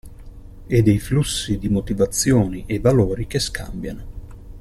[0.67, 4.03] E dei flussi di motivazioni e valori che scambiano.